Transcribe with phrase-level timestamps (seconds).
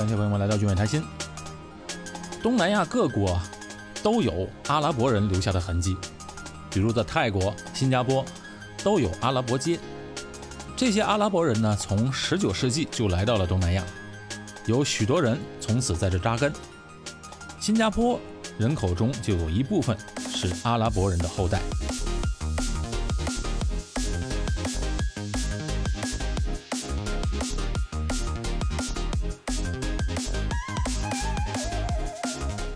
[0.00, 1.04] 感谢朋友们来到聚美谈心。
[2.42, 3.38] 东南亚各国
[4.02, 5.94] 都有阿拉伯人留下的痕迹，
[6.70, 8.24] 比如在泰国、新加坡
[8.82, 9.78] 都有阿拉伯街。
[10.74, 13.84] 这些阿拉伯人呢，从19世纪就来到了东南亚，
[14.64, 16.50] 有许多人从此在这扎根。
[17.60, 18.18] 新加坡
[18.56, 19.94] 人口中就有一部分
[20.30, 21.60] 是阿拉伯人的后代。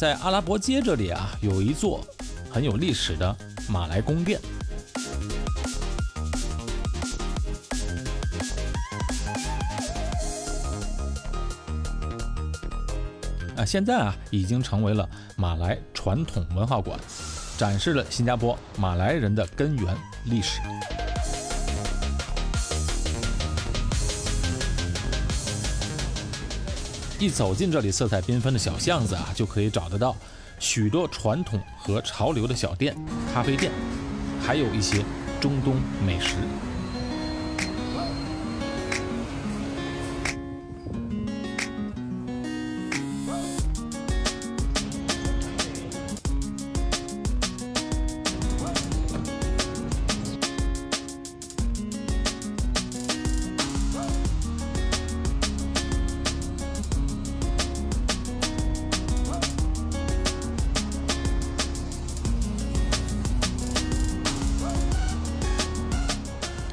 [0.00, 2.02] 在阿拉伯街这里啊，有一座
[2.50, 3.36] 很有历史的
[3.68, 4.40] 马来宫殿。
[13.54, 16.98] 啊，现在啊已经成为了马来传统文化馆，
[17.58, 19.94] 展示了新加坡马来人的根源
[20.24, 20.62] 历史。
[27.20, 30.16] 一走进这里色彩缤纷的小巷子啊，就可以找得到
[30.58, 32.96] 许多传统和潮流的小店、
[33.34, 33.70] 咖啡店，
[34.42, 35.04] 还有一些
[35.38, 36.36] 中东美食。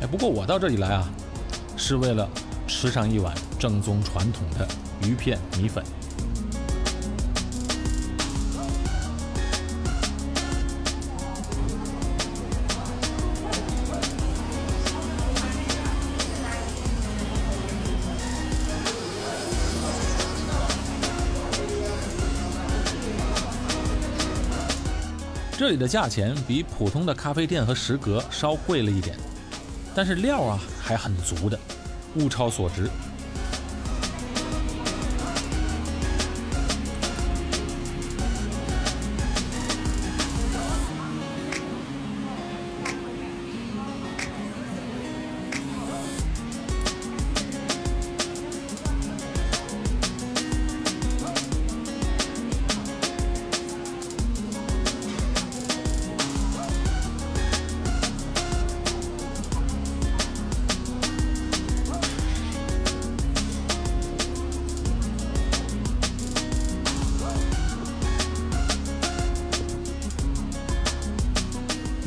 [0.09, 1.07] 不过我到这里来啊，
[1.75, 2.27] 是为了
[2.65, 4.67] 吃上一碗正宗传统的
[5.05, 5.83] 鱼片米粉。
[25.57, 29.17] 这里的价钱比普通的咖啡店和食阁稍贵了一点，
[29.97, 31.57] 但是料啊还很足的，
[32.17, 32.87] 物超所值。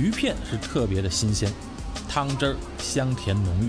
[0.01, 1.53] 鱼片是特别的新鲜，
[2.09, 3.69] 汤汁儿香甜浓郁。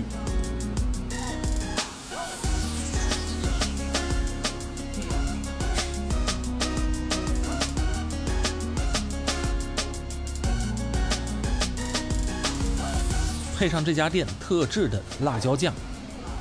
[13.58, 15.74] 配上这家店特制的辣椒酱，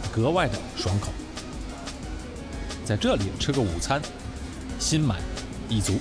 [0.09, 1.11] 格外的爽口。
[2.85, 4.01] 在这里吃个午餐，
[4.79, 5.19] 心满
[5.67, 5.99] 意足。